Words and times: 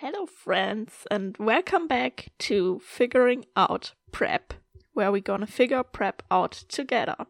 Hello, 0.00 0.26
friends, 0.26 1.08
and 1.10 1.36
welcome 1.38 1.88
back 1.88 2.28
to 2.38 2.80
Figuring 2.84 3.46
Out 3.56 3.94
Prep, 4.12 4.54
where 4.94 5.10
we're 5.10 5.20
gonna 5.20 5.44
figure 5.44 5.82
prep 5.82 6.22
out 6.30 6.52
together. 6.68 7.26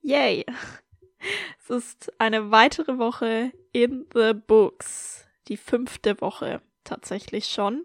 Yay! 0.00 0.44
Es 1.58 1.70
ist 1.70 2.12
eine 2.20 2.52
weitere 2.52 2.98
Woche 2.98 3.50
in 3.72 4.06
the 4.14 4.32
books. 4.32 5.26
Die 5.48 5.56
fünfte 5.56 6.20
Woche 6.20 6.62
tatsächlich 6.84 7.46
schon. 7.46 7.84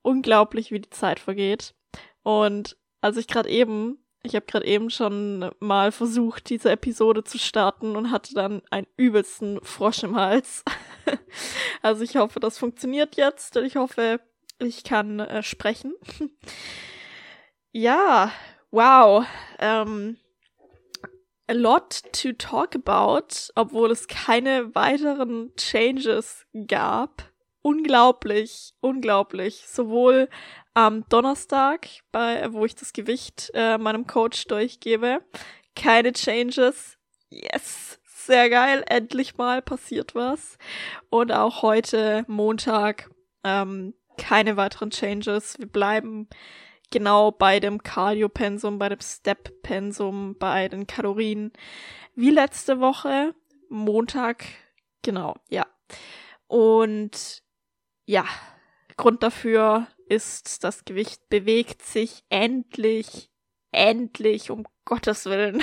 Unglaublich, 0.00 0.70
wie 0.70 0.80
die 0.80 0.88
Zeit 0.88 1.20
vergeht. 1.20 1.74
Und 2.22 2.78
als 3.02 3.18
ich 3.18 3.28
gerade 3.28 3.50
eben 3.50 3.98
ich 4.22 4.34
habe 4.34 4.46
gerade 4.46 4.66
eben 4.66 4.90
schon 4.90 5.50
mal 5.60 5.92
versucht, 5.92 6.50
diese 6.50 6.70
Episode 6.70 7.24
zu 7.24 7.38
starten 7.38 7.96
und 7.96 8.10
hatte 8.10 8.34
dann 8.34 8.62
einen 8.70 8.86
übelsten 8.96 9.60
Frosch 9.62 10.02
im 10.02 10.16
Hals. 10.16 10.64
also 11.82 12.02
ich 12.02 12.16
hoffe, 12.16 12.40
das 12.40 12.58
funktioniert 12.58 13.16
jetzt 13.16 13.56
und 13.56 13.64
ich 13.64 13.76
hoffe, 13.76 14.20
ich 14.58 14.82
kann 14.82 15.20
äh, 15.20 15.42
sprechen. 15.42 15.94
ja, 17.72 18.32
wow. 18.70 19.24
Ähm, 19.60 20.16
a 21.46 21.52
lot 21.52 22.02
to 22.12 22.32
talk 22.32 22.74
about, 22.74 23.50
obwohl 23.54 23.90
es 23.90 24.08
keine 24.08 24.74
weiteren 24.74 25.52
Changes 25.56 26.44
gab. 26.66 27.22
Unglaublich, 27.62 28.74
unglaublich. 28.80 29.64
Sowohl 29.66 30.28
am 30.78 31.04
Donnerstag, 31.08 31.88
bei, 32.12 32.52
wo 32.52 32.64
ich 32.64 32.76
das 32.76 32.92
Gewicht 32.92 33.50
äh, 33.52 33.78
meinem 33.78 34.06
Coach 34.06 34.44
durchgebe. 34.46 35.24
Keine 35.74 36.12
Changes. 36.12 36.96
Yes, 37.30 37.98
sehr 38.04 38.48
geil. 38.48 38.84
Endlich 38.86 39.36
mal 39.36 39.60
passiert 39.60 40.14
was. 40.14 40.56
Und 41.10 41.32
auch 41.32 41.62
heute, 41.62 42.24
Montag, 42.28 43.10
ähm, 43.42 43.92
keine 44.18 44.56
weiteren 44.56 44.90
Changes. 44.90 45.58
Wir 45.58 45.66
bleiben 45.66 46.28
genau 46.92 47.32
bei 47.32 47.58
dem 47.58 47.82
Cardio-Pensum, 47.82 48.78
bei 48.78 48.88
dem 48.88 49.00
Step-Pensum, 49.00 50.36
bei 50.38 50.68
den 50.68 50.86
Kalorien 50.86 51.52
wie 52.14 52.30
letzte 52.30 52.78
Woche. 52.78 53.34
Montag, 53.68 54.44
genau, 55.02 55.34
ja. 55.48 55.66
Und 56.46 57.42
ja, 58.04 58.26
Grund 58.98 59.22
dafür 59.22 59.86
ist, 60.08 60.64
das 60.64 60.84
Gewicht 60.84 61.30
bewegt 61.30 61.82
sich 61.82 62.22
endlich, 62.28 63.30
endlich, 63.72 64.50
um 64.50 64.64
Gottes 64.84 65.24
Willen. 65.24 65.62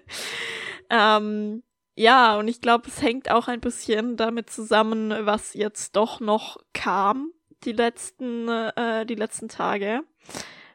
ähm, 0.90 1.62
ja, 1.94 2.38
und 2.38 2.48
ich 2.48 2.60
glaube, 2.60 2.88
es 2.88 3.02
hängt 3.02 3.30
auch 3.30 3.46
ein 3.46 3.60
bisschen 3.60 4.16
damit 4.16 4.50
zusammen, 4.50 5.14
was 5.26 5.54
jetzt 5.54 5.96
doch 5.96 6.18
noch 6.18 6.56
kam, 6.72 7.30
die 7.64 7.72
letzten, 7.72 8.48
äh, 8.48 9.04
die 9.04 9.16
letzten 9.16 9.48
Tage. 9.48 10.02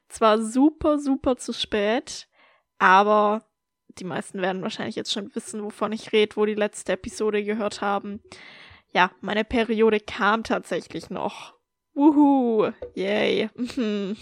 Zwar 0.07 0.41
super, 0.41 0.99
super 0.99 1.35
zu 1.35 1.51
spät, 1.51 2.27
aber 2.77 3.43
die 3.97 4.03
meisten 4.03 4.41
werden 4.41 4.61
wahrscheinlich 4.61 4.95
jetzt 4.95 5.11
schon 5.11 5.33
wissen, 5.33 5.63
wovon 5.63 5.93
ich 5.93 6.11
rede, 6.11 6.35
wo 6.35 6.45
die 6.45 6.53
letzte 6.53 6.93
Episode 6.93 7.43
gehört 7.43 7.81
haben. 7.81 8.21
Ja, 8.93 9.11
meine 9.21 9.43
Periode 9.43 9.99
kam 9.99 10.43
tatsächlich 10.43 11.09
noch. 11.09 11.54
Wuhu, 11.95 12.71
yay. 12.93 13.49
Mhm. 13.55 14.17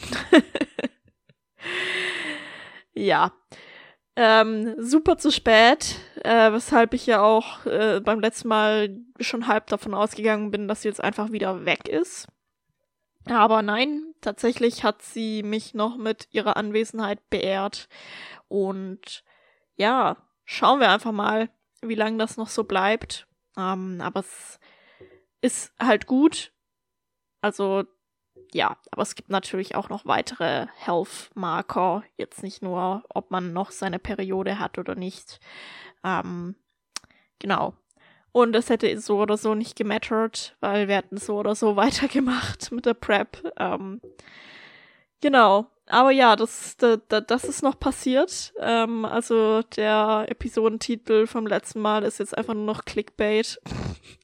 ja. 2.94 3.34
Ähm, 4.16 4.76
super 4.78 5.18
zu 5.18 5.32
spät, 5.32 5.96
äh, 6.24 6.52
weshalb 6.52 6.94
ich 6.94 7.08
ja 7.08 7.24
auch 7.24 7.66
äh, 7.66 8.00
beim 8.00 8.20
letzten 8.20 8.48
Mal 8.48 9.00
schon 9.20 9.48
halb 9.48 9.66
davon 9.68 9.96
ausgegangen 9.96 10.52
bin, 10.52 10.68
dass 10.68 10.84
sie 10.84 10.88
jetzt 10.88 11.04
einfach 11.04 11.32
wieder 11.32 11.66
weg 11.66 11.88
ist. 11.88 12.28
Aber 13.26 13.64
nein, 13.64 14.14
tatsächlich 14.22 14.84
hat 14.84 15.02
sie 15.02 15.42
mich 15.42 15.74
noch 15.74 15.98
mit 15.98 16.28
ihrer 16.30 16.58
Anwesenheit 16.58 17.28
beehrt. 17.32 17.88
Und 18.50 19.24
ja, 19.78 20.18
schauen 20.46 20.80
wir 20.80 20.92
einfach 20.92 21.12
mal, 21.12 21.50
wie 21.82 21.96
lange 21.96 22.20
das 22.20 22.38
noch 22.38 22.50
so 22.50 22.66
bleibt. 22.66 23.28
Ähm, 23.58 24.00
aber 24.00 24.20
es 24.20 24.60
ist 25.42 25.74
halt 25.80 26.06
gut, 26.06 26.52
also 27.44 27.84
ja, 28.54 28.78
aber 28.92 29.02
es 29.02 29.16
gibt 29.16 29.30
natürlich 29.30 29.76
auch 29.76 29.90
noch 29.90 30.06
weitere 30.06 30.68
Health-Marker. 30.78 32.04
Jetzt 32.18 32.44
nicht 32.44 32.62
nur, 32.62 33.04
ob 33.10 33.32
man 33.32 33.54
noch 33.54 33.72
seine 33.72 34.00
Periode 34.00 34.60
hat 34.60 34.78
oder 34.78 34.96
nicht. 34.96 35.40
Ähm, 36.04 36.56
genau. 37.40 37.74
Und 38.32 38.56
es 38.56 38.70
hätte 38.70 39.00
so 39.00 39.20
oder 39.20 39.38
so 39.38 39.56
nicht 39.56 39.76
gemattert, 39.76 40.56
weil 40.60 40.88
wir 40.88 40.96
hätten 40.96 41.18
so 41.18 41.38
oder 41.38 41.56
so 41.56 41.76
weitergemacht 41.78 42.72
mit 42.72 42.86
der 42.86 42.94
Prep. 42.94 43.44
Ähm, 43.58 44.02
genau. 45.22 45.68
Aber 45.88 46.12
ja, 46.12 46.36
das, 46.36 46.78
das, 46.78 47.00
das 47.10 47.44
ist 47.44 47.62
noch 47.62 47.80
passiert. 47.80 48.54
Ähm, 48.60 49.06
also 49.06 49.64
der 49.76 50.26
Episodentitel 50.30 51.28
vom 51.28 51.46
letzten 51.46 51.82
Mal 51.82 52.04
ist 52.04 52.20
jetzt 52.20 52.38
einfach 52.38 52.54
nur 52.54 52.66
noch 52.66 52.86
Clickbait. 52.86 53.60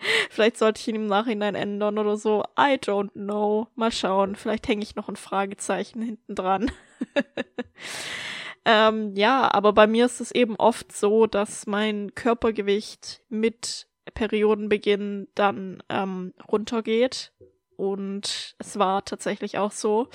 Vielleicht 0.30 0.56
sollte 0.56 0.80
ich 0.80 0.88
ihn 0.88 0.96
im 0.96 1.06
Nachhinein 1.06 1.54
ändern 1.54 1.98
oder 1.98 2.16
so. 2.16 2.42
I 2.58 2.74
don't 2.74 3.12
know. 3.12 3.68
Mal 3.74 3.92
schauen. 3.92 4.36
Vielleicht 4.36 4.68
hänge 4.68 4.82
ich 4.82 4.96
noch 4.96 5.08
ein 5.08 5.16
Fragezeichen 5.16 6.02
hinten 6.02 6.34
dran. 6.34 6.70
ähm, 8.64 9.14
ja, 9.16 9.52
aber 9.52 9.72
bei 9.72 9.86
mir 9.86 10.06
ist 10.06 10.20
es 10.20 10.30
eben 10.30 10.56
oft 10.56 10.92
so, 10.92 11.26
dass 11.26 11.66
mein 11.66 12.14
Körpergewicht 12.14 13.22
mit 13.28 13.86
Periodenbeginn 14.14 15.28
dann 15.34 15.82
ähm, 15.88 16.34
runtergeht. 16.50 17.32
Und 17.76 18.54
es 18.58 18.78
war 18.78 19.04
tatsächlich 19.04 19.58
auch 19.58 19.72
so. 19.72 20.08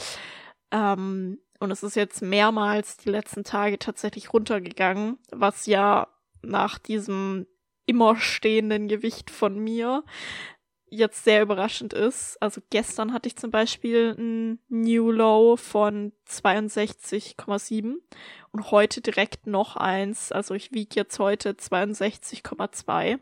Ähm, 0.72 1.40
und 1.59 1.72
es 1.72 1.84
ist 1.84 1.96
jetzt 1.96 2.22
mehrmals 2.22 2.97
die 2.97 3.09
letzten 3.09 3.44
Tage 3.44 3.79
tatsächlich 3.79 4.34
runtergegangen, 4.34 5.17
was 5.31 5.66
ja 5.66 6.07
nach 6.41 6.78
diesem 6.78 7.47
immer 7.85 8.18
stehenden 8.18 8.88
Gewicht 8.88 9.29
von 9.29 9.57
mir 9.57 10.03
jetzt 10.90 11.23
sehr 11.23 11.41
überraschend 11.41 11.94
ist. 11.94 12.41
Also 12.41 12.62
gestern 12.69 13.13
hatte 13.13 13.28
ich 13.28 13.35
zum 13.35 13.51
Beispiel 13.51 14.16
ein 14.18 14.59
New 14.69 15.12
Low 15.12 15.57
von 15.57 16.13
62,7 16.28 17.96
und 18.51 18.72
heute 18.72 19.01
direkt 19.01 19.47
noch 19.47 19.75
eins. 19.75 20.31
Also 20.31 20.53
ich 20.53 20.72
wiege 20.72 20.96
jetzt 20.96 21.19
heute 21.19 21.51
62,2, 21.51 23.19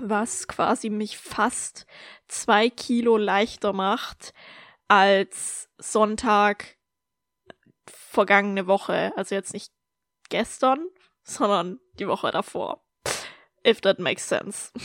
was 0.00 0.48
quasi 0.48 0.90
mich 0.90 1.18
fast 1.18 1.86
zwei 2.28 2.70
Kilo 2.70 3.16
leichter 3.16 3.72
macht 3.72 4.32
als 4.88 5.68
Sonntag 5.78 6.76
vergangene 7.86 8.66
Woche. 8.66 9.12
Also 9.16 9.34
jetzt 9.34 9.52
nicht 9.52 9.72
gestern, 10.28 10.86
sondern 11.22 11.80
die 11.98 12.08
Woche 12.08 12.30
davor 12.30 12.85
if 13.66 13.80
that 13.82 13.98
makes 13.98 14.28
sense. 14.28 14.72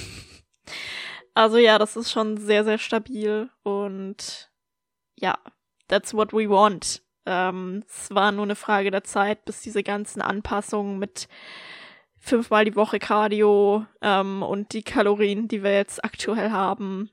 Also 1.34 1.58
ja, 1.58 1.80
das 1.80 1.96
ist 1.96 2.12
schon 2.12 2.38
sehr, 2.38 2.64
sehr 2.64 2.78
stabil 2.78 3.50
und 3.64 4.52
ja, 5.16 5.38
that's 5.88 6.14
what 6.14 6.34
we 6.34 6.50
want. 6.50 7.03
Ähm, 7.25 7.84
es 7.88 8.14
war 8.14 8.31
nur 8.31 8.44
eine 8.44 8.56
Frage 8.56 8.92
der 8.92 9.03
Zeit, 9.03 9.46
bis 9.46 9.62
diese 9.62 9.84
ganzen 9.84 10.22
Anpassungen 10.22 11.00
mit 11.00 11.28
fünfmal 12.19 12.66
die 12.66 12.75
Woche 12.75 13.00
Cardio 13.00 13.86
ähm, 14.02 14.44
und 14.44 14.74
die 14.74 14.84
Kalorien, 14.84 15.48
die 15.48 15.63
wir 15.63 15.74
jetzt 15.74 16.03
aktuell 16.03 16.52
haben, 16.52 17.09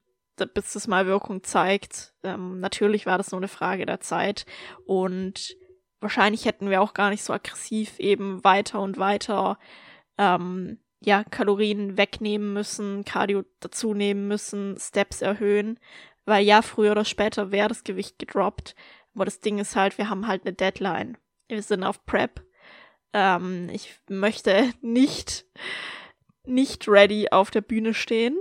bis 0.54 0.72
das 0.72 0.86
mal 0.86 1.06
Wirkung 1.06 1.44
zeigt. 1.44 2.14
Ähm, 2.22 2.60
natürlich 2.60 3.06
war 3.06 3.18
das 3.18 3.30
nur 3.30 3.40
eine 3.40 3.48
Frage 3.48 3.86
der 3.86 4.00
Zeit 4.00 4.46
und 4.84 5.56
wahrscheinlich 6.00 6.44
hätten 6.44 6.70
wir 6.70 6.82
auch 6.82 6.94
gar 6.94 7.10
nicht 7.10 7.22
so 7.22 7.32
aggressiv 7.32 7.98
eben 7.98 8.42
weiter 8.44 8.80
und 8.80 8.98
weiter 8.98 9.58
ähm, 10.16 10.78
ja, 11.00 11.24
Kalorien 11.24 11.96
wegnehmen 11.96 12.52
müssen, 12.52 13.04
Cardio 13.04 13.44
dazu 13.60 13.94
nehmen 13.94 14.28
müssen, 14.28 14.76
Steps 14.78 15.22
erhöhen, 15.22 15.78
weil 16.24 16.44
ja, 16.44 16.62
früher 16.62 16.92
oder 16.92 17.04
später 17.04 17.52
wäre 17.52 17.68
das 17.68 17.84
Gewicht 17.84 18.18
gedroppt. 18.18 18.74
Aber 19.14 19.24
das 19.24 19.40
Ding 19.40 19.58
ist 19.58 19.76
halt, 19.76 19.98
wir 19.98 20.10
haben 20.10 20.26
halt 20.26 20.44
eine 20.44 20.54
Deadline. 20.54 21.16
Wir 21.48 21.62
sind 21.62 21.82
auf 21.82 22.04
Prep. 22.04 22.44
Ähm, 23.12 23.68
ich 23.72 23.98
möchte 24.08 24.72
nicht, 24.80 25.46
nicht 26.44 26.88
ready 26.88 27.28
auf 27.30 27.50
der 27.50 27.62
Bühne 27.62 27.94
stehen. 27.94 28.36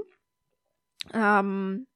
Ähm, 1.14 1.88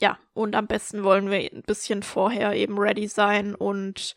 ja, 0.00 0.18
und 0.34 0.54
am 0.54 0.66
besten 0.66 1.02
wollen 1.02 1.30
wir 1.30 1.38
ein 1.38 1.62
bisschen 1.62 2.02
vorher 2.02 2.52
eben 2.54 2.78
ready 2.78 3.08
sein 3.08 3.54
und 3.54 4.14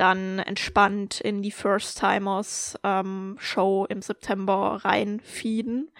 dann 0.00 0.38
entspannt 0.38 1.20
in 1.20 1.42
die 1.42 1.50
First 1.50 2.00
Timers 2.00 2.78
ähm, 2.82 3.36
Show 3.38 3.86
im 3.88 4.00
September 4.00 4.80
reinfeeden. 4.82 5.90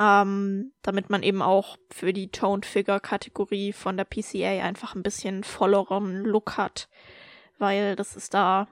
Ähm, 0.00 0.72
damit 0.82 1.10
man 1.10 1.22
eben 1.22 1.42
auch 1.42 1.76
für 1.90 2.12
die 2.12 2.30
Toned 2.30 2.66
Figure 2.66 3.00
Kategorie 3.00 3.72
von 3.72 3.96
der 3.96 4.04
PCA 4.04 4.64
einfach 4.64 4.94
ein 4.94 5.02
bisschen 5.02 5.44
volleren 5.44 6.24
Look 6.24 6.56
hat, 6.56 6.88
weil 7.58 7.96
das 7.96 8.16
ist 8.16 8.32
da, 8.32 8.66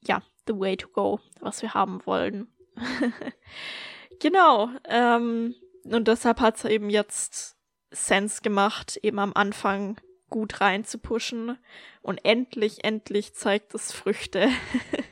ja, 0.00 0.22
the 0.46 0.58
way 0.58 0.76
to 0.76 0.88
go, 0.88 1.20
was 1.38 1.60
wir 1.60 1.74
haben 1.74 2.00
wollen. 2.06 2.48
genau, 4.20 4.70
ähm, 4.88 5.54
und 5.84 6.08
deshalb 6.08 6.40
hat 6.40 6.56
es 6.56 6.64
eben 6.64 6.88
jetzt 6.88 7.56
Sense 7.90 8.40
gemacht, 8.40 8.98
eben 9.02 9.18
am 9.18 9.32
Anfang 9.34 10.00
gut 10.30 10.60
rein 10.60 10.84
zu 10.84 10.98
pushen. 10.98 11.58
Und 12.02 12.24
endlich, 12.24 12.84
endlich 12.84 13.34
zeigt 13.34 13.74
es 13.74 13.92
Früchte. 13.92 14.48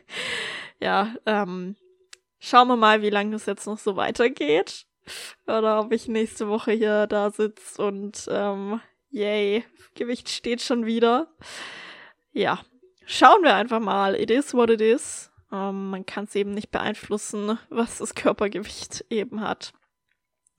ja, 0.81 1.15
ähm, 1.26 1.76
schauen 2.38 2.69
wir 2.69 2.76
mal, 2.76 3.03
wie 3.03 3.11
lange 3.11 3.32
das 3.32 3.47
jetzt 3.47 3.67
noch 3.67 3.79
so 3.79 3.97
weitergeht. 3.97 4.87
Oder 5.47 5.81
ob 5.81 5.93
ich 5.93 6.09
nächste 6.09 6.49
Woche 6.49 6.73
hier 6.73 7.06
da 7.06 7.31
sitze 7.31 7.82
und 7.82 8.26
ähm, 8.31 8.81
yay, 9.11 9.65
Gewicht 9.94 10.29
steht 10.29 10.61
schon 10.61 10.87
wieder. 10.87 11.29
Ja, 12.32 12.61
schauen 13.06 13.43
wir 13.43 13.55
einfach 13.55 13.81
mal. 13.81 14.14
It 14.14 14.31
is 14.31 14.55
what 14.55 14.71
it 14.71 14.81
is. 14.81 15.31
Ähm, 15.50 15.91
man 15.91 16.06
kann 16.06 16.25
es 16.25 16.35
eben 16.35 16.53
nicht 16.53 16.71
beeinflussen, 16.71 17.59
was 17.71 17.99
das 17.99 18.14
Körpergewicht 18.14 19.06
eben 19.11 19.41
hat. 19.41 19.73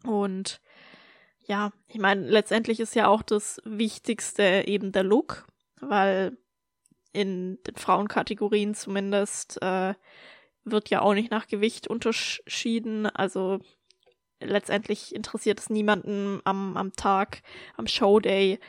Und 0.04 0.62
ja, 1.50 1.72
ich 1.88 1.98
meine, 1.98 2.28
letztendlich 2.28 2.80
ist 2.80 2.94
ja 2.94 3.08
auch 3.08 3.24
das 3.24 3.60
Wichtigste 3.66 4.66
eben 4.68 4.92
der 4.92 5.04
Look, 5.04 5.48
weil 5.82 6.38
in 7.12 7.58
den 7.64 7.76
Frauenkategorien 7.76 8.76
zumindest 8.76 9.60
äh, 9.64 9.96
wird 10.64 10.92
ja 10.92 11.02
auch 11.02 11.16
nicht 11.16 11.32
nach 11.32 11.48
Gewicht 11.48 11.88
unterschieden. 11.88 13.08
Also 13.08 13.62
letztendlich 14.40 15.16
interessiert 15.16 15.60
es 15.60 15.72
niemanden 15.72 16.40
am, 16.44 16.78
am 16.78 16.94
Tag, 16.94 17.42
am 17.78 17.88
Showday, 17.88 18.60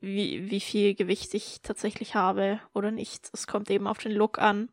wie, 0.00 0.50
wie 0.50 0.60
viel 0.60 0.94
Gewicht 0.94 1.34
ich 1.34 1.60
tatsächlich 1.62 2.14
habe 2.14 2.58
oder 2.72 2.90
nicht. 2.90 3.28
Es 3.34 3.46
kommt 3.46 3.68
eben 3.70 3.86
auf 3.86 3.98
den 3.98 4.12
Look 4.12 4.38
an. 4.38 4.70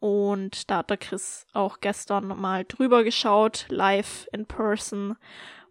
Und 0.00 0.70
da 0.70 0.78
hat 0.78 0.88
der 0.88 0.96
Chris 0.96 1.46
auch 1.52 1.80
gestern 1.80 2.28
mal 2.28 2.64
drüber 2.64 3.04
geschaut, 3.04 3.66
live 3.68 4.26
in 4.32 4.46
person 4.46 5.16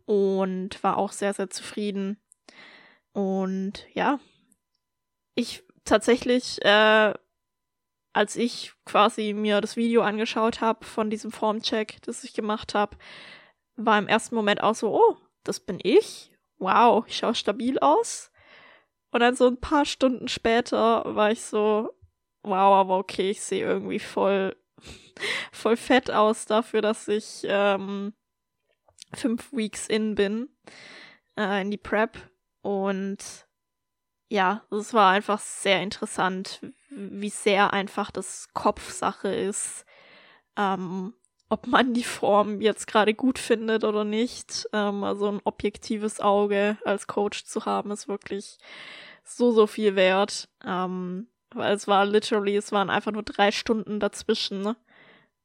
und 0.06 0.84
war 0.84 0.98
auch 0.98 1.12
sehr, 1.12 1.34
sehr 1.34 1.50
zufrieden. 1.50 2.18
Und 3.14 3.86
ja, 3.94 4.20
ich 5.36 5.64
tatsächlich, 5.86 6.64
äh, 6.64 7.14
als 8.14 8.36
ich 8.36 8.74
quasi 8.86 9.34
mir 9.34 9.62
das 9.62 9.76
Video 9.76 10.02
angeschaut 10.02 10.62
habe 10.62 10.86
von 10.86 11.10
diesem 11.10 11.32
Formcheck, 11.32 12.02
das 12.04 12.24
ich 12.24 12.34
gemacht 12.34 12.76
habe, 12.76 12.98
war 13.76 13.98
im 13.98 14.08
ersten 14.08 14.36
Moment 14.36 14.62
auch 14.62 14.76
so, 14.76 14.96
oh, 14.96 15.18
das 15.44 15.60
bin 15.60 15.80
ich. 15.82 16.32
Wow, 16.58 17.06
ich 17.08 17.18
schaue 17.18 17.36
stabil 17.36 17.80
aus. 17.80 18.32
Und 19.12 19.20
dann 19.20 19.36
so 19.36 19.48
ein 19.48 19.60
paar 19.60 19.86
Stunden 19.86 20.28
später 20.28 21.04
war 21.16 21.32
ich 21.32 21.42
so, 21.42 21.92
wow, 22.44 22.76
aber 22.76 22.98
okay, 22.98 23.32
ich 23.32 23.42
sehe 23.42 23.66
irgendwie 23.66 24.00
voll, 24.00 24.56
voll 25.52 25.78
fett 25.78 26.12
aus 26.12 26.46
dafür, 26.46 26.82
dass 26.82 27.08
ich 27.08 27.42
ähm, 27.46 28.14
fünf 29.16 29.52
Weeks 29.54 29.88
in 29.88 30.16
bin, 30.16 30.50
äh, 31.38 31.62
in 31.62 31.72
die 31.72 31.78
Prep. 31.78 32.18
Und 32.62 33.48
ja, 34.30 34.64
es 34.72 34.94
war 34.94 35.12
einfach 35.12 35.40
sehr 35.40 35.82
interessant, 35.82 36.62
wie 36.90 37.30
sehr 37.30 37.74
einfach 37.74 38.12
das 38.12 38.50
Kopfsache 38.54 39.34
ist, 39.34 39.86
ähm, 40.58 41.14
ob 41.50 41.68
man 41.68 41.94
die 41.94 42.04
Form 42.04 42.62
jetzt 42.62 42.88
gerade 42.88 43.14
gut 43.14 43.38
findet 43.38 43.84
oder 43.84 44.04
nicht. 44.04 44.68
Ähm, 44.74 45.04
also 45.04 45.28
ein 45.28 45.42
objektives 45.44 46.20
Auge 46.20 46.78
als 46.84 47.08
Coach 47.08 47.46
zu 47.46 47.66
haben, 47.66 47.92
ist 47.92 48.08
wirklich 48.08 48.58
so, 49.24 49.52
so 49.52 49.68
viel 49.68 49.96
wert. 49.96 50.50
Ähm, 50.66 51.28
weil 51.54 51.74
es 51.74 51.88
war 51.88 52.06
literally, 52.06 52.56
es 52.58 52.72
waren 52.72 52.90
einfach 52.90 53.12
nur 53.12 53.24
drei 53.24 53.52
Stunden 53.52 54.00
dazwischen. 54.00 54.62
Ne? 54.62 54.76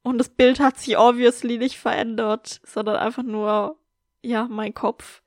Und 0.01 0.17
das 0.17 0.29
Bild 0.29 0.59
hat 0.59 0.79
sich 0.79 0.97
obviously 0.97 1.57
nicht 1.57 1.77
verändert, 1.77 2.61
sondern 2.63 2.95
einfach 2.95 3.23
nur, 3.23 3.77
ja, 4.21 4.47
mein 4.49 4.73
Kopf. 4.73 5.21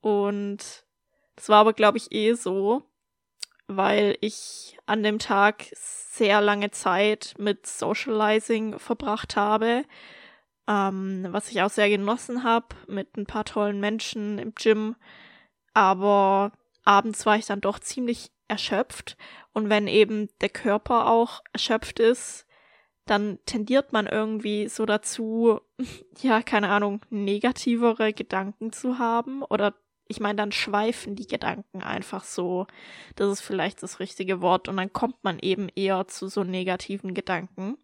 Und 0.00 0.58
das 1.36 1.48
war 1.48 1.58
aber, 1.58 1.72
glaube 1.72 1.98
ich, 1.98 2.12
eh 2.12 2.34
so, 2.34 2.82
weil 3.66 4.16
ich 4.20 4.78
an 4.86 5.02
dem 5.02 5.18
Tag 5.18 5.66
sehr 5.72 6.40
lange 6.40 6.70
Zeit 6.70 7.34
mit 7.38 7.66
Socializing 7.66 8.78
verbracht 8.78 9.36
habe, 9.36 9.84
ähm, 10.66 11.26
was 11.30 11.50
ich 11.50 11.62
auch 11.62 11.70
sehr 11.70 11.88
genossen 11.88 12.42
habe, 12.42 12.66
mit 12.88 13.16
ein 13.16 13.26
paar 13.26 13.44
tollen 13.44 13.80
Menschen 13.80 14.38
im 14.38 14.54
Gym. 14.54 14.96
Aber 15.72 16.52
abends 16.84 17.26
war 17.26 17.36
ich 17.36 17.46
dann 17.46 17.60
doch 17.60 17.78
ziemlich 17.78 18.30
erschöpft. 18.48 19.16
Und 19.52 19.68
wenn 19.68 19.86
eben 19.86 20.28
der 20.40 20.48
Körper 20.48 21.08
auch 21.08 21.40
erschöpft 21.52 22.00
ist, 22.00 22.46
dann 23.10 23.38
tendiert 23.44 23.92
man 23.92 24.06
irgendwie 24.06 24.68
so 24.68 24.86
dazu, 24.86 25.60
ja, 26.20 26.42
keine 26.42 26.68
Ahnung, 26.68 27.04
negativere 27.10 28.12
Gedanken 28.12 28.72
zu 28.72 28.98
haben 28.98 29.42
oder 29.42 29.74
ich 30.06 30.18
meine, 30.18 30.34
dann 30.34 30.50
schweifen 30.50 31.14
die 31.14 31.28
Gedanken 31.28 31.84
einfach 31.84 32.24
so. 32.24 32.66
Das 33.14 33.30
ist 33.30 33.42
vielleicht 33.42 33.80
das 33.84 34.00
richtige 34.00 34.40
Wort. 34.40 34.66
Und 34.66 34.76
dann 34.76 34.92
kommt 34.92 35.22
man 35.22 35.38
eben 35.38 35.68
eher 35.76 36.08
zu 36.08 36.26
so 36.26 36.42
negativen 36.42 37.14
Gedanken. 37.14 37.78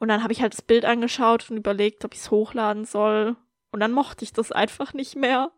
Und 0.00 0.08
dann 0.08 0.24
habe 0.24 0.32
ich 0.32 0.42
halt 0.42 0.54
das 0.54 0.62
Bild 0.62 0.84
angeschaut 0.84 1.48
und 1.48 1.56
überlegt, 1.56 2.04
ob 2.04 2.14
ich 2.14 2.20
es 2.20 2.32
hochladen 2.32 2.84
soll. 2.84 3.36
Und 3.70 3.78
dann 3.78 3.92
mochte 3.92 4.24
ich 4.24 4.32
das 4.32 4.50
einfach 4.50 4.92
nicht 4.92 5.14
mehr. 5.14 5.52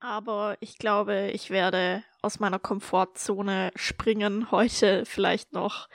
Aber 0.00 0.56
ich 0.60 0.78
glaube, 0.78 1.30
ich 1.32 1.50
werde 1.50 2.04
aus 2.22 2.38
meiner 2.38 2.58
Komfortzone 2.58 3.72
springen 3.74 4.50
heute 4.50 5.04
vielleicht 5.04 5.52
noch 5.52 5.88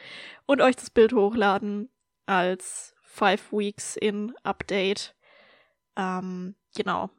und 0.45 0.61
euch 0.61 0.75
das 0.75 0.89
Bild 0.89 1.13
hochladen 1.13 1.89
als 2.25 2.95
Five 3.01 3.51
Weeks 3.51 3.95
in 3.95 4.33
Update. 4.43 5.15
Ähm, 5.95 6.55
genau. 6.75 7.09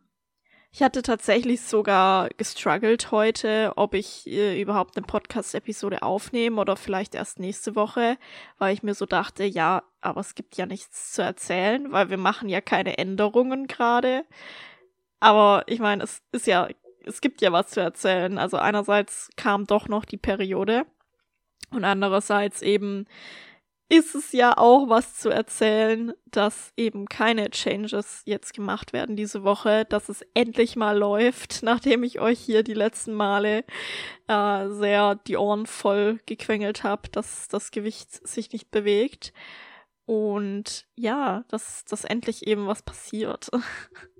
Ich 0.72 0.82
hatte 0.82 1.02
tatsächlich 1.02 1.62
sogar 1.62 2.28
gestruggelt 2.30 3.12
heute, 3.12 3.72
ob 3.76 3.94
ich 3.94 4.26
äh, 4.26 4.60
überhaupt 4.60 4.96
eine 4.96 5.06
Podcast-Episode 5.06 6.02
aufnehme 6.02 6.60
oder 6.60 6.74
vielleicht 6.74 7.14
erst 7.14 7.38
nächste 7.38 7.76
Woche, 7.76 8.18
weil 8.58 8.74
ich 8.74 8.82
mir 8.82 8.94
so 8.94 9.06
dachte, 9.06 9.44
ja, 9.44 9.84
aber 10.00 10.20
es 10.20 10.34
gibt 10.34 10.56
ja 10.56 10.66
nichts 10.66 11.12
zu 11.12 11.22
erzählen, 11.22 11.92
weil 11.92 12.10
wir 12.10 12.18
machen 12.18 12.48
ja 12.48 12.60
keine 12.60 12.98
Änderungen 12.98 13.68
gerade. 13.68 14.24
Aber 15.24 15.64
ich 15.68 15.78
meine, 15.78 16.04
es 16.04 16.20
ist 16.32 16.46
ja, 16.46 16.68
es 17.06 17.22
gibt 17.22 17.40
ja 17.40 17.50
was 17.50 17.68
zu 17.70 17.80
erzählen. 17.80 18.36
Also 18.36 18.58
einerseits 18.58 19.30
kam 19.36 19.66
doch 19.66 19.88
noch 19.88 20.04
die 20.04 20.18
Periode 20.18 20.84
und 21.70 21.82
andererseits 21.84 22.60
eben 22.60 23.06
ist 23.88 24.14
es 24.14 24.32
ja 24.32 24.58
auch 24.58 24.90
was 24.90 25.16
zu 25.16 25.30
erzählen, 25.30 26.12
dass 26.26 26.74
eben 26.76 27.06
keine 27.06 27.48
Changes 27.48 28.20
jetzt 28.26 28.52
gemacht 28.52 28.92
werden 28.92 29.16
diese 29.16 29.44
Woche, 29.44 29.86
dass 29.86 30.10
es 30.10 30.20
endlich 30.34 30.76
mal 30.76 30.98
läuft, 30.98 31.60
nachdem 31.62 32.02
ich 32.02 32.20
euch 32.20 32.38
hier 32.38 32.62
die 32.62 32.74
letzten 32.74 33.14
Male 33.14 33.64
äh, 34.28 34.68
sehr 34.68 35.14
die 35.14 35.38
Ohren 35.38 35.64
voll 35.64 36.20
gequengelt 36.26 36.84
habe, 36.84 37.08
dass 37.08 37.48
das 37.48 37.70
Gewicht 37.70 38.28
sich 38.28 38.52
nicht 38.52 38.70
bewegt. 38.70 39.32
Und 40.04 40.86
ja, 40.96 41.44
dass, 41.48 41.86
dass 41.86 42.04
endlich 42.04 42.46
eben 42.46 42.66
was 42.66 42.82
passiert. 42.82 43.48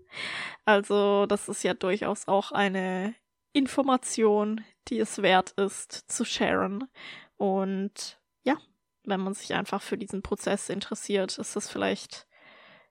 also, 0.65 1.27
das 1.27 1.49
ist 1.49 1.63
ja 1.63 1.75
durchaus 1.75 2.29
auch 2.29 2.53
eine 2.53 3.15
Information, 3.53 4.63
die 4.89 4.99
es 4.99 5.23
wert 5.23 5.53
ist 5.53 5.93
zu 6.11 6.25
sharen. 6.25 6.89
Und 7.37 8.19
ja, 8.43 8.57
wenn 9.05 9.21
man 9.21 9.35
sich 9.35 9.55
einfach 9.55 9.83
für 9.83 9.99
diesen 9.99 10.23
Prozess 10.23 10.69
interessiert, 10.69 11.39
ist 11.39 11.57
das 11.57 11.71
vielleicht 11.71 12.27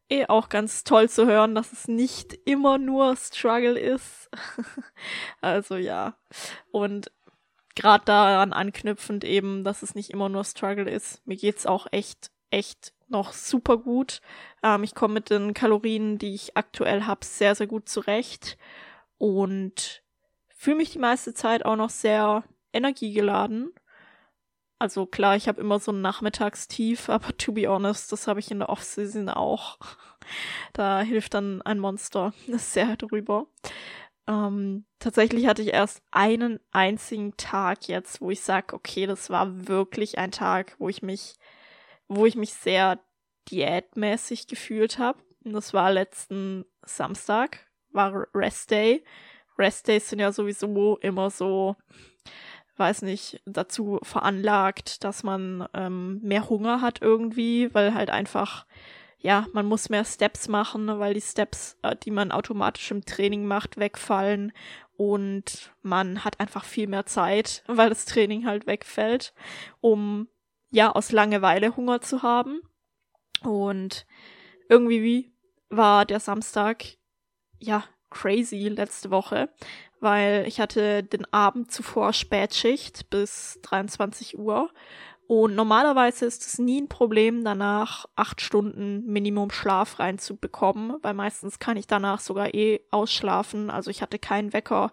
eh 0.10 0.26
auch 0.28 0.50
ganz 0.50 0.84
toll 0.84 1.10
zu 1.10 1.26
hören, 1.26 1.56
dass 1.56 1.72
es 1.72 1.88
nicht 1.88 2.34
immer 2.46 2.78
nur 2.78 3.16
Struggle 3.16 3.80
ist. 3.80 4.30
also 5.42 5.76
ja. 5.76 6.16
Und 6.72 7.12
gerade 7.76 8.06
daran 8.06 8.54
anknüpfend 8.54 9.24
eben, 9.24 9.64
dass 9.64 9.82
es 9.82 9.96
nicht 9.96 10.12
immer 10.12 10.30
nur 10.30 10.44
Struggle 10.44 10.90
ist. 10.90 11.26
Mir 11.26 11.38
geht's 11.38 11.66
auch 11.66 11.88
echt, 11.92 12.32
echt 12.54 12.94
noch 13.08 13.34
super 13.34 13.78
gut. 13.78 14.22
Ähm, 14.62 14.84
ich 14.84 14.96
komme 14.96 15.16
mit 15.16 15.30
den 15.30 15.54
Kalorien, 15.54 16.18
die 16.18 16.34
ich 16.34 16.56
aktuell 16.56 17.04
habe, 17.04 17.26
sehr, 17.26 17.56
sehr 17.56 17.68
gut 17.68 17.90
zurecht. 17.90 18.58
Und 19.18 20.04
fühle 20.50 20.78
mich 20.78 20.92
die 20.92 21.00
meiste 21.00 21.34
Zeit 21.34 21.66
auch 21.66 21.76
noch 21.76 21.90
sehr 21.90 22.44
energiegeladen. 22.72 23.74
Also 24.80 25.06
klar, 25.06 25.36
ich 25.38 25.48
habe 25.48 25.62
immer 25.62 25.80
so 25.80 25.92
ein 25.92 26.02
Nachmittagstief, 26.02 27.10
aber 27.10 27.38
to 27.38 27.54
be 27.54 27.68
honest, 27.68 28.12
das 28.12 28.28
habe 28.28 28.40
ich 28.40 28.52
in 28.52 28.60
der 28.60 28.70
Offseason 28.70 29.30
auch. 29.30 29.78
Da 30.72 31.02
hilft 31.02 31.34
dann 31.34 31.62
ein 31.64 31.80
Monster 31.80 32.34
sehr 32.48 32.96
drüber. 32.96 33.48
Ähm, 34.26 34.86
tatsächlich 35.00 35.48
hatte 35.48 35.62
ich 35.62 35.74
erst 35.74 36.02
einen 36.12 36.62
einzigen 36.72 37.36
Tag 37.36 37.90
jetzt, 37.90 38.22
wo 38.22 38.32
ich 38.32 38.40
sage, 38.40 38.74
okay, 38.74 39.06
das 39.06 39.30
war 39.30 39.68
wirklich 39.68 40.18
ein 40.18 40.32
Tag, 40.32 40.76
wo 40.80 40.88
ich 40.88 41.02
mich, 41.02 41.36
wo 42.08 42.26
ich 42.26 42.36
mich 42.36 42.54
sehr 42.54 43.00
diätmäßig 43.50 44.48
gefühlt 44.48 45.00
habe. 45.00 45.20
Das 45.42 45.74
war 45.74 45.92
letzten 45.92 46.66
Samstag, 46.84 47.68
war 47.92 48.28
Rest 48.34 48.72
Day. 48.72 49.04
Rest 49.58 49.88
Days 49.88 50.10
sind 50.10 50.20
ja 50.20 50.32
sowieso 50.32 50.98
immer 50.98 51.30
so 51.30 51.76
weiß 52.78 53.04
nicht, 53.04 53.40
dazu 53.46 54.00
veranlagt, 54.02 55.04
dass 55.04 55.22
man 55.22 55.68
ähm, 55.76 56.20
mehr 56.24 56.50
Hunger 56.50 56.82
hat 56.82 57.02
irgendwie, 57.02 57.74
weil 57.74 57.94
halt 57.94 58.10
einfach 58.10 58.66
ja, 59.24 59.48
man 59.54 59.66
muss 59.66 59.88
mehr 59.88 60.04
Steps 60.04 60.50
machen, 60.50 61.00
weil 61.00 61.14
die 61.14 61.22
Steps, 61.22 61.78
äh, 61.82 61.96
die 61.96 62.12
man 62.12 62.34
automatisch 62.34 62.92
im 62.92 63.06
Training 63.06 63.46
macht, 63.46 63.78
wegfallen 63.78 64.52
und 64.98 65.72
man 65.82 66.26
hat 66.26 66.42
einfach 66.42 66.66
viel 66.66 66.88
mehr 66.88 67.06
Zeit, 67.06 67.64
weil 67.68 67.90
das 67.90 68.04
Training 68.04 68.46
halt 68.46 68.68
wegfällt, 68.68 69.34
um 69.80 70.28
ja 70.74 70.92
aus 70.92 71.12
Langeweile 71.12 71.76
Hunger 71.78 72.02
zu 72.02 72.22
haben. 72.22 72.62
Und 73.44 74.06
irgendwie 74.68 75.34
war 75.70 76.06
der 76.06 76.20
Samstag 76.20 76.84
ja 77.60 77.84
crazy 78.10 78.68
letzte 78.68 79.10
Woche, 79.10 79.50
weil 80.00 80.46
ich 80.48 80.60
hatte 80.60 81.04
den 81.04 81.32
Abend 81.34 81.72
zuvor 81.72 82.14
Spätschicht 82.14 83.10
bis 83.10 83.60
23 83.64 84.38
Uhr 84.38 84.70
und 85.28 85.56
normalerweise 85.56 86.26
ist 86.26 86.46
es 86.46 86.60
nie 86.60 86.82
ein 86.82 86.90
Problem, 86.90 87.44
danach 87.44 88.06
acht 88.16 88.42
Stunden 88.42 89.06
Minimum 89.06 89.52
Schlaf 89.52 90.00
reinzubekommen, 90.00 90.98
weil 91.02 91.14
meistens 91.14 91.60
kann 91.60 91.78
ich 91.78 91.88
danach 91.88 92.20
sogar 92.20 92.54
eh 92.54 92.82
ausschlafen. 92.92 93.70
Also 93.70 93.90
ich 93.90 94.02
hatte 94.02 94.20
keinen 94.20 94.52
Wecker 94.52 94.92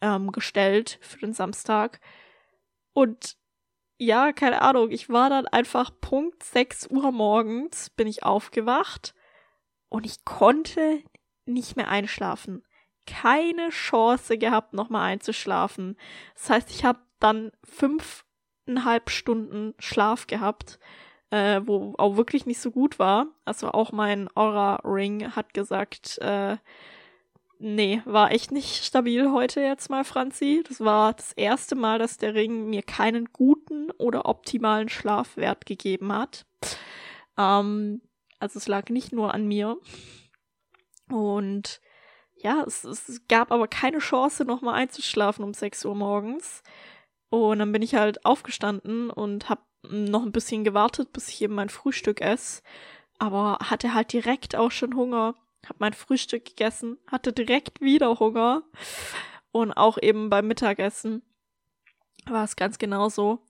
ähm, 0.00 0.32
gestellt 0.32 0.98
für 1.02 1.18
den 1.18 1.34
Samstag. 1.34 2.00
Und 2.94 3.36
ja, 3.98 4.32
keine 4.32 4.62
Ahnung, 4.62 4.90
ich 4.90 5.08
war 5.08 5.30
dann 5.30 5.46
einfach 5.46 5.90
Punkt 6.00 6.42
6 6.42 6.88
Uhr 6.88 7.12
morgens, 7.12 7.90
bin 7.90 8.06
ich 8.06 8.22
aufgewacht 8.22 9.14
und 9.88 10.04
ich 10.04 10.24
konnte 10.24 11.02
nicht 11.46 11.76
mehr 11.76 11.88
einschlafen. 11.88 12.64
Keine 13.06 13.70
Chance 13.70 14.36
gehabt, 14.36 14.72
nochmal 14.74 15.12
einzuschlafen. 15.12 15.96
Das 16.34 16.50
heißt, 16.50 16.70
ich 16.70 16.84
habe 16.84 16.98
dann 17.20 17.52
fünf 17.64 18.24
eineinhalb 18.66 19.10
Stunden 19.10 19.74
Schlaf 19.78 20.26
gehabt, 20.26 20.78
äh, 21.30 21.60
wo 21.64 21.94
auch 21.98 22.16
wirklich 22.16 22.46
nicht 22.46 22.60
so 22.60 22.70
gut 22.70 22.98
war. 22.98 23.28
Also 23.44 23.70
auch 23.70 23.92
mein 23.92 24.28
Aura-Ring 24.34 25.34
hat 25.34 25.54
gesagt, 25.54 26.18
äh, 26.18 26.56
nee, 27.58 28.02
war 28.04 28.32
echt 28.32 28.52
nicht 28.52 28.84
stabil 28.84 29.30
heute 29.32 29.60
jetzt 29.60 29.90
mal, 29.90 30.04
Franzi. 30.04 30.62
Das 30.66 30.80
war 30.80 31.12
das 31.12 31.32
erste 31.32 31.74
Mal, 31.74 31.98
dass 31.98 32.16
der 32.18 32.34
Ring 32.34 32.68
mir 32.68 32.82
keinen 32.82 33.26
guten 33.32 33.90
oder 33.92 34.26
optimalen 34.26 34.88
Schlafwert 34.88 35.66
gegeben 35.66 36.12
hat. 36.12 36.46
Ähm, 37.36 38.00
also 38.38 38.58
es 38.58 38.68
lag 38.68 38.88
nicht 38.90 39.12
nur 39.12 39.34
an 39.34 39.46
mir. 39.46 39.78
Und 41.08 41.80
ja, 42.36 42.62
es, 42.66 42.84
es 42.84 43.22
gab 43.28 43.50
aber 43.50 43.68
keine 43.68 43.98
Chance, 43.98 44.44
nochmal 44.44 44.74
einzuschlafen 44.74 45.44
um 45.44 45.54
6 45.54 45.84
Uhr 45.84 45.94
morgens. 45.94 46.62
Und 47.28 47.58
dann 47.58 47.72
bin 47.72 47.82
ich 47.82 47.94
halt 47.94 48.24
aufgestanden 48.24 49.10
und 49.10 49.48
hab 49.48 49.66
noch 49.82 50.22
ein 50.22 50.32
bisschen 50.32 50.64
gewartet, 50.64 51.12
bis 51.12 51.28
ich 51.28 51.42
eben 51.42 51.54
mein 51.54 51.68
Frühstück 51.68 52.20
esse. 52.20 52.62
Aber 53.18 53.58
hatte 53.62 53.94
halt 53.94 54.12
direkt 54.12 54.56
auch 54.56 54.70
schon 54.70 54.94
Hunger. 54.96 55.34
Hab 55.68 55.80
mein 55.80 55.92
Frühstück 55.92 56.44
gegessen, 56.44 56.98
hatte 57.06 57.32
direkt 57.32 57.80
wieder 57.80 58.18
Hunger. 58.18 58.62
Und 59.52 59.72
auch 59.72 59.98
eben 60.00 60.30
beim 60.30 60.46
Mittagessen 60.46 61.22
war 62.26 62.44
es 62.44 62.56
ganz 62.56 62.78
genauso. 62.78 63.42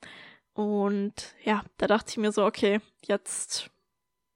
Und 0.55 1.35
ja, 1.45 1.65
da 1.79 1.87
dachte 1.87 2.11
ich 2.11 2.17
mir 2.17 2.33
so, 2.33 2.45
okay, 2.45 2.81
jetzt 3.05 3.71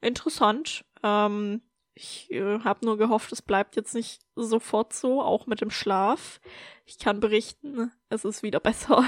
interessant. 0.00 0.84
Ähm, 1.02 1.62
ich 1.94 2.30
äh, 2.30 2.60
habe 2.60 2.84
nur 2.84 2.96
gehofft, 2.96 3.30
es 3.32 3.42
bleibt 3.42 3.76
jetzt 3.76 3.94
nicht 3.94 4.22
sofort 4.34 4.92
so, 4.92 5.22
auch 5.22 5.46
mit 5.46 5.60
dem 5.60 5.70
Schlaf. 5.70 6.40
Ich 6.86 6.98
kann 6.98 7.20
berichten, 7.20 7.92
es 8.08 8.24
ist 8.24 8.42
wieder 8.42 8.60
besser. 8.60 9.04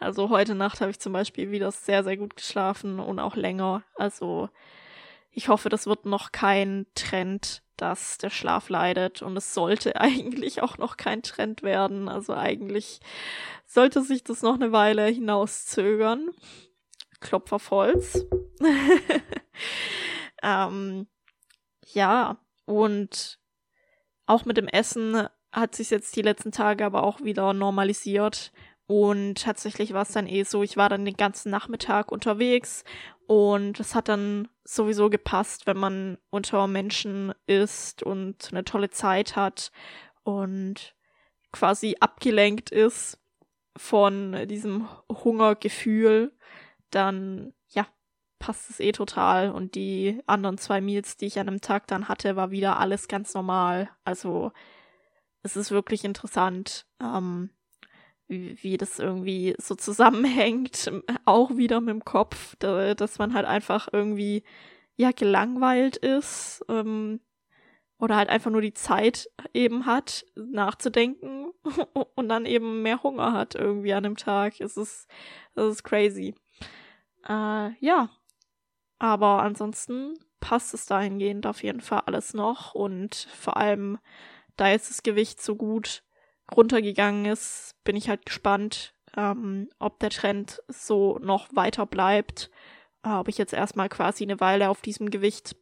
also 0.00 0.28
heute 0.28 0.54
Nacht 0.54 0.80
habe 0.80 0.90
ich 0.90 1.00
zum 1.00 1.12
Beispiel 1.12 1.50
wieder 1.50 1.72
sehr, 1.72 2.04
sehr 2.04 2.16
gut 2.16 2.36
geschlafen 2.36 3.00
und 3.00 3.18
auch 3.18 3.36
länger. 3.36 3.82
Also 3.94 4.48
ich 5.30 5.48
hoffe, 5.48 5.68
das 5.68 5.86
wird 5.86 6.06
noch 6.06 6.30
kein 6.30 6.86
Trend, 6.94 7.63
dass 7.76 8.18
der 8.18 8.30
Schlaf 8.30 8.68
leidet. 8.68 9.22
Und 9.22 9.36
es 9.36 9.54
sollte 9.54 9.96
eigentlich 10.00 10.62
auch 10.62 10.78
noch 10.78 10.96
kein 10.96 11.22
Trend 11.22 11.62
werden. 11.62 12.08
Also 12.08 12.34
eigentlich 12.34 13.00
sollte 13.66 14.02
sich 14.02 14.24
das 14.24 14.42
noch 14.42 14.54
eine 14.54 14.72
Weile 14.72 15.06
hinauszögern. 15.06 16.30
Klopfer 17.20 17.60
Holz. 17.70 18.26
ähm, 20.42 21.06
ja, 21.92 22.38
und 22.66 23.38
auch 24.26 24.44
mit 24.44 24.56
dem 24.56 24.68
Essen 24.68 25.28
hat 25.52 25.74
sich 25.74 25.90
jetzt 25.90 26.16
die 26.16 26.22
letzten 26.22 26.52
Tage 26.52 26.84
aber 26.84 27.02
auch 27.04 27.22
wieder 27.22 27.52
normalisiert. 27.52 28.52
Und 28.86 29.36
tatsächlich 29.42 29.94
war 29.94 30.02
es 30.02 30.12
dann 30.12 30.26
eh 30.26 30.42
so, 30.42 30.62
ich 30.62 30.76
war 30.76 30.88
dann 30.88 31.04
den 31.04 31.16
ganzen 31.16 31.50
Nachmittag 31.50 32.12
unterwegs 32.12 32.84
und 33.26 33.80
es 33.80 33.94
hat 33.94 34.08
dann 34.08 34.48
sowieso 34.64 35.08
gepasst, 35.08 35.66
wenn 35.66 35.78
man 35.78 36.18
unter 36.30 36.66
Menschen 36.66 37.32
ist 37.46 38.02
und 38.02 38.48
eine 38.50 38.64
tolle 38.64 38.90
Zeit 38.90 39.36
hat 39.36 39.72
und 40.22 40.94
quasi 41.52 41.96
abgelenkt 42.00 42.70
ist 42.70 43.18
von 43.76 44.46
diesem 44.48 44.88
Hungergefühl, 45.10 46.32
dann 46.90 47.54
ja, 47.68 47.86
passt 48.38 48.70
es 48.70 48.80
eh 48.80 48.92
total. 48.92 49.50
Und 49.50 49.74
die 49.74 50.22
anderen 50.26 50.58
zwei 50.58 50.80
Meals, 50.80 51.16
die 51.16 51.26
ich 51.26 51.38
an 51.38 51.46
dem 51.46 51.60
Tag 51.60 51.86
dann 51.86 52.08
hatte, 52.08 52.36
war 52.36 52.50
wieder 52.50 52.78
alles 52.78 53.08
ganz 53.08 53.34
normal. 53.34 53.88
Also 54.04 54.52
es 55.42 55.56
ist 55.56 55.70
wirklich 55.70 56.04
interessant, 56.04 56.86
ähm, 57.00 57.50
wie, 58.26 58.56
wie 58.62 58.76
das 58.76 58.98
irgendwie 58.98 59.54
so 59.58 59.74
zusammenhängt, 59.74 60.90
auch 61.24 61.56
wieder 61.56 61.80
mit 61.80 61.94
dem 61.94 62.04
Kopf, 62.04 62.56
da, 62.58 62.94
dass 62.94 63.18
man 63.18 63.34
halt 63.34 63.46
einfach 63.46 63.88
irgendwie 63.92 64.42
ja 64.96 65.10
gelangweilt 65.10 65.96
ist 65.96 66.64
ähm, 66.68 67.20
oder 67.98 68.16
halt 68.16 68.28
einfach 68.28 68.50
nur 68.50 68.60
die 68.60 68.74
Zeit 68.74 69.30
eben 69.52 69.86
hat, 69.86 70.24
nachzudenken 70.34 71.52
und 72.14 72.28
dann 72.28 72.46
eben 72.46 72.82
mehr 72.82 73.02
Hunger 73.02 73.32
hat 73.32 73.54
irgendwie 73.54 73.94
an 73.94 74.04
dem 74.04 74.16
Tag. 74.16 74.60
Es 74.60 74.76
ist, 74.76 75.08
es 75.54 75.64
ist 75.64 75.84
crazy. 75.84 76.34
Äh, 77.28 77.70
ja, 77.80 78.10
aber 78.98 79.42
ansonsten 79.42 80.14
passt 80.40 80.74
es 80.74 80.86
dahingehend 80.86 81.46
auf 81.46 81.62
jeden 81.62 81.80
Fall 81.80 82.02
alles 82.06 82.34
noch 82.34 82.74
und 82.74 83.14
vor 83.14 83.56
allem 83.56 83.98
da 84.56 84.68
jetzt 84.68 84.90
das 84.90 85.02
Gewicht 85.02 85.42
so 85.42 85.56
gut 85.56 86.02
runtergegangen 86.54 87.26
ist, 87.26 87.74
bin 87.84 87.96
ich 87.96 88.08
halt 88.08 88.26
gespannt, 88.26 88.94
ähm, 89.16 89.68
ob 89.78 90.00
der 90.00 90.10
Trend 90.10 90.62
so 90.68 91.18
noch 91.18 91.48
weiter 91.54 91.86
bleibt. 91.86 92.50
Äh, 93.04 93.10
ob 93.10 93.28
ich 93.28 93.38
jetzt 93.38 93.52
erstmal 93.52 93.88
quasi 93.88 94.24
eine 94.24 94.40
Weile 94.40 94.70
auf 94.70 94.80
diesem 94.80 95.10
Gewicht, 95.10 95.56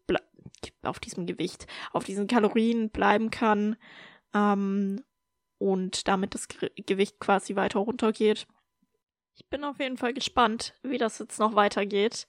auf 0.83 1.01
diesem 1.01 1.27
Gewicht, 1.27 1.67
auf 1.93 2.05
diesen 2.05 2.27
Kalorien 2.27 2.91
bleiben 2.91 3.31
kann 3.31 3.77
ähm, 4.35 5.03
und 5.59 6.09
damit 6.09 6.35
das 6.35 6.49
Ge 6.49 6.71
Gewicht 6.77 7.19
quasi 7.21 7.57
weiter 7.57 7.81
runtergeht. 7.81 8.47
Ich 9.35 9.49
bin 9.49 9.65
auf 9.65 9.81
jeden 9.81 9.97
Fall 9.97 10.13
gespannt, 10.13 10.75
wie 10.83 10.99
das 10.99 11.19
jetzt 11.19 11.39
noch 11.39 11.55
weitergeht. 11.55 12.27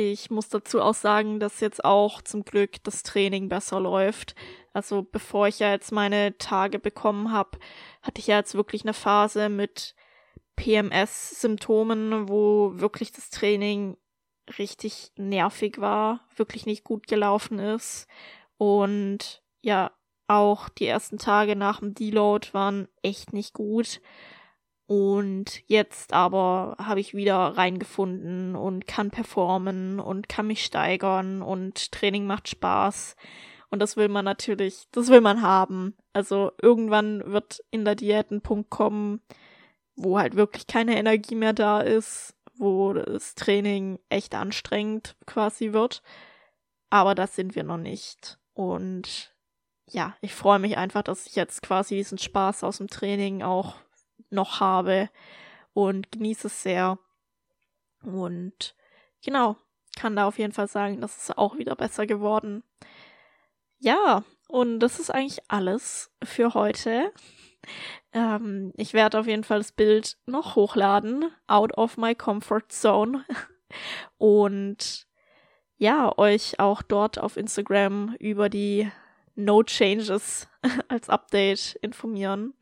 Ich 0.00 0.30
muss 0.30 0.48
dazu 0.48 0.80
auch 0.80 0.94
sagen, 0.94 1.40
dass 1.40 1.58
jetzt 1.58 1.84
auch 1.84 2.22
zum 2.22 2.44
Glück 2.44 2.76
das 2.84 3.02
Training 3.02 3.48
besser 3.48 3.80
läuft. 3.80 4.36
Also 4.72 5.02
bevor 5.02 5.48
ich 5.48 5.58
ja 5.58 5.72
jetzt 5.72 5.90
meine 5.90 6.38
Tage 6.38 6.78
bekommen 6.78 7.32
habe, 7.32 7.58
hatte 8.00 8.20
ich 8.20 8.28
ja 8.28 8.36
jetzt 8.36 8.54
wirklich 8.54 8.82
eine 8.84 8.94
Phase 8.94 9.48
mit 9.48 9.96
PMS-Symptomen, 10.54 12.28
wo 12.28 12.74
wirklich 12.74 13.10
das 13.10 13.30
Training 13.30 13.96
richtig 14.56 15.10
nervig 15.16 15.80
war, 15.80 16.20
wirklich 16.36 16.64
nicht 16.64 16.84
gut 16.84 17.08
gelaufen 17.08 17.58
ist. 17.58 18.06
Und 18.56 19.42
ja, 19.62 19.90
auch 20.28 20.68
die 20.68 20.86
ersten 20.86 21.18
Tage 21.18 21.56
nach 21.56 21.80
dem 21.80 21.94
Deload 21.94 22.50
waren 22.52 22.86
echt 23.02 23.32
nicht 23.32 23.52
gut. 23.52 24.00
Und 24.88 25.68
jetzt 25.68 26.14
aber 26.14 26.74
habe 26.78 26.98
ich 26.98 27.12
wieder 27.12 27.36
reingefunden 27.36 28.56
und 28.56 28.86
kann 28.86 29.10
performen 29.10 30.00
und 30.00 30.30
kann 30.30 30.46
mich 30.46 30.64
steigern 30.64 31.42
und 31.42 31.92
Training 31.92 32.24
macht 32.24 32.48
Spaß. 32.48 33.14
Und 33.68 33.80
das 33.80 33.98
will 33.98 34.08
man 34.08 34.24
natürlich, 34.24 34.88
das 34.90 35.08
will 35.08 35.20
man 35.20 35.42
haben. 35.42 35.94
Also 36.14 36.52
irgendwann 36.62 37.22
wird 37.30 37.62
in 37.70 37.84
der 37.84 37.96
Diät 37.96 38.30
ein 38.30 38.40
Punkt 38.40 38.70
kommen, 38.70 39.20
wo 39.94 40.18
halt 40.18 40.36
wirklich 40.36 40.66
keine 40.66 40.96
Energie 40.96 41.34
mehr 41.34 41.52
da 41.52 41.82
ist, 41.82 42.34
wo 42.56 42.94
das 42.94 43.34
Training 43.34 43.98
echt 44.08 44.34
anstrengend 44.34 45.16
quasi 45.26 45.74
wird. 45.74 46.02
Aber 46.88 47.14
das 47.14 47.36
sind 47.36 47.54
wir 47.54 47.62
noch 47.62 47.76
nicht. 47.76 48.38
Und 48.54 49.34
ja, 49.84 50.16
ich 50.22 50.34
freue 50.34 50.60
mich 50.60 50.78
einfach, 50.78 51.02
dass 51.02 51.26
ich 51.26 51.36
jetzt 51.36 51.60
quasi 51.60 51.96
diesen 51.96 52.16
Spaß 52.16 52.64
aus 52.64 52.78
dem 52.78 52.88
Training 52.88 53.42
auch 53.42 53.74
noch 54.30 54.60
habe 54.60 55.10
und 55.72 56.12
genieße 56.12 56.48
es 56.48 56.62
sehr. 56.62 56.98
Und 58.02 58.74
genau, 59.24 59.56
kann 59.96 60.16
da 60.16 60.26
auf 60.26 60.38
jeden 60.38 60.52
Fall 60.52 60.68
sagen, 60.68 61.00
das 61.00 61.16
ist 61.16 61.38
auch 61.38 61.58
wieder 61.58 61.76
besser 61.76 62.06
geworden. 62.06 62.62
Ja, 63.78 64.24
und 64.48 64.80
das 64.80 64.98
ist 64.98 65.10
eigentlich 65.10 65.40
alles 65.48 66.10
für 66.22 66.54
heute. 66.54 67.12
Ähm, 68.12 68.72
ich 68.76 68.94
werde 68.94 69.20
auf 69.20 69.26
jeden 69.26 69.44
Fall 69.44 69.58
das 69.58 69.72
Bild 69.72 70.16
noch 70.26 70.56
hochladen, 70.56 71.26
out 71.46 71.76
of 71.76 71.96
my 71.96 72.14
comfort 72.14 72.68
zone. 72.68 73.24
Und 74.18 75.06
ja, 75.76 76.16
euch 76.16 76.58
auch 76.58 76.82
dort 76.82 77.18
auf 77.18 77.36
Instagram 77.36 78.16
über 78.18 78.48
die 78.48 78.90
No 79.34 79.62
Changes 79.62 80.48
als 80.88 81.08
Update 81.08 81.78
informieren. 81.82 82.54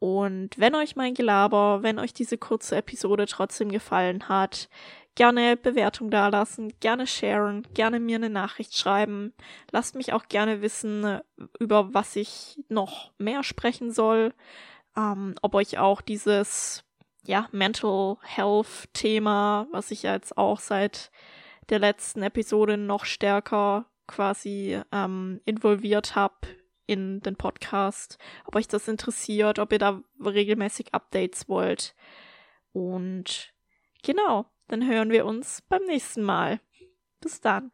Und 0.00 0.58
wenn 0.58 0.74
euch 0.74 0.96
mein 0.96 1.12
Gelaber, 1.12 1.82
wenn 1.82 1.98
euch 1.98 2.14
diese 2.14 2.38
kurze 2.38 2.76
Episode 2.76 3.26
trotzdem 3.26 3.70
gefallen 3.70 4.28
hat, 4.30 4.70
gerne 5.14 5.58
Bewertung 5.58 6.10
dalassen, 6.10 6.72
gerne 6.80 7.06
sharen, 7.06 7.66
gerne 7.74 8.00
mir 8.00 8.16
eine 8.16 8.30
Nachricht 8.30 8.74
schreiben. 8.76 9.34
Lasst 9.70 9.94
mich 9.94 10.14
auch 10.14 10.26
gerne 10.28 10.62
wissen, 10.62 11.20
über 11.58 11.92
was 11.92 12.16
ich 12.16 12.58
noch 12.70 13.12
mehr 13.18 13.42
sprechen 13.42 13.92
soll. 13.92 14.32
Ähm, 14.96 15.34
ob 15.42 15.54
euch 15.54 15.76
auch 15.76 16.00
dieses 16.00 16.82
ja, 17.26 17.48
Mental 17.52 18.16
Health 18.22 18.88
Thema, 18.94 19.66
was 19.70 19.90
ich 19.90 20.04
jetzt 20.04 20.38
auch 20.38 20.60
seit 20.60 21.10
der 21.68 21.78
letzten 21.78 22.22
Episode 22.22 22.78
noch 22.78 23.04
stärker 23.04 23.84
quasi 24.06 24.80
ähm, 24.92 25.42
involviert 25.44 26.16
habe 26.16 26.59
in 26.90 27.20
den 27.20 27.36
Podcast, 27.36 28.18
ob 28.44 28.56
euch 28.56 28.68
das 28.68 28.88
interessiert, 28.88 29.58
ob 29.58 29.72
ihr 29.72 29.78
da 29.78 30.02
regelmäßig 30.22 30.92
Updates 30.92 31.48
wollt. 31.48 31.94
Und 32.72 33.52
genau, 34.02 34.46
dann 34.68 34.86
hören 34.86 35.10
wir 35.10 35.24
uns 35.24 35.62
beim 35.68 35.84
nächsten 35.84 36.22
Mal. 36.22 36.60
Bis 37.20 37.40
dann. 37.40 37.70